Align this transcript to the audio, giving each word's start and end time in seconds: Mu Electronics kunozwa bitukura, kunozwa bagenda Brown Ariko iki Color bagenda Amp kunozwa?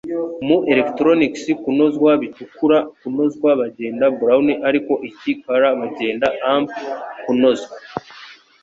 Mu 0.47 0.57
Electronics 0.73 1.43
kunozwa 1.63 2.11
bitukura, 2.21 2.77
kunozwa 2.99 3.49
bagenda 3.61 4.05
Brown 4.19 4.47
Ariko 4.69 4.93
iki 5.09 5.31
Color 5.43 5.73
bagenda 5.81 6.27
Amp 6.53 6.69
kunozwa? 7.23 7.75